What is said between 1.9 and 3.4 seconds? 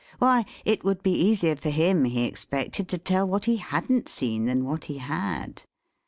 he expected, to tell